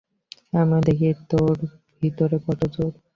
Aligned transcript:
আমিও 0.53 0.79
দেখি 0.87 1.09
তোর 1.31 1.55
ভিতরে 2.01 2.37
কত 2.45 2.61
জোর। 2.73 2.91